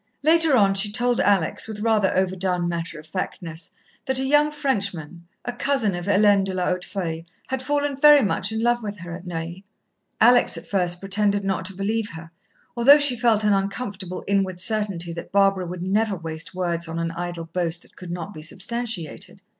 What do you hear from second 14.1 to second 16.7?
inward certainty that Barbara would never waste